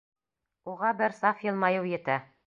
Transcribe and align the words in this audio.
Уға 0.71 0.93
бер 1.01 1.13
саф 1.17 1.43
йылмайыу 1.49 1.85
етә. 1.91 2.17